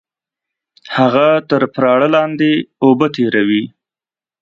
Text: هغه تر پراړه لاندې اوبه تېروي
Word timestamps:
هغه 0.95 1.27
تر 1.49 1.61
پراړه 1.73 2.07
لاندې 2.15 2.51
اوبه 2.83 3.07
تېروي 3.15 3.65